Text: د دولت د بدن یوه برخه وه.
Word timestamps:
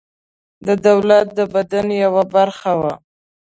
د 0.65 0.67
دولت 0.87 1.27
د 1.37 1.39
بدن 1.53 1.87
یوه 2.03 2.23
برخه 2.35 2.71
وه. 2.79 2.93